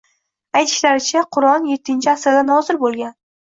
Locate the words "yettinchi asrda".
1.73-2.43